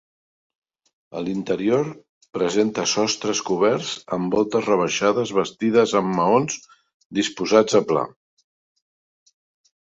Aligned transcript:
A 1.19 1.21
l'interior 1.25 1.91
presenta 2.37 2.85
sostres 2.93 3.43
coberts 3.51 3.93
amb 4.17 4.39
voltes 4.39 4.67
rebaixades 4.71 5.35
bastides 5.41 5.95
amb 6.03 6.13
maons 6.23 6.59
disposats 7.21 7.81
a 7.83 7.87
pla. 7.95 8.11